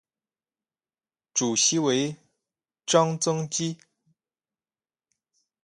[1.31, 2.15] 主席为
[2.87, 3.77] 张曾基。